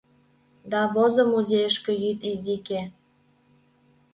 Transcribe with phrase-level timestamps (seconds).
[0.71, 2.81] Да возо музейышке йӱд изике.